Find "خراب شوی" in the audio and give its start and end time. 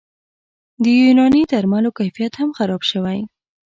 2.57-3.19